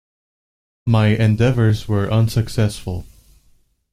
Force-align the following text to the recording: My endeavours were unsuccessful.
My 0.87 1.09
endeavours 1.09 1.87
were 1.87 2.11
unsuccessful. 2.11 3.05